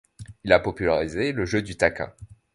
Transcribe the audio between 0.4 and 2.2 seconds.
Il a popularisé le jeu du taquin.